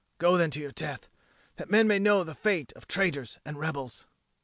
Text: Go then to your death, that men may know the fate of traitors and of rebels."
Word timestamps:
Go 0.17 0.35
then 0.35 0.49
to 0.49 0.59
your 0.59 0.71
death, 0.71 1.09
that 1.57 1.69
men 1.69 1.87
may 1.87 1.99
know 1.99 2.23
the 2.23 2.33
fate 2.33 2.73
of 2.73 2.87
traitors 2.87 3.37
and 3.45 3.55
of 3.55 3.61
rebels." 3.61 4.07